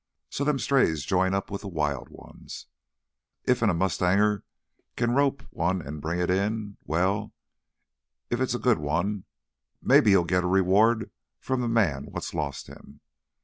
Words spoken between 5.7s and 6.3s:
an' bring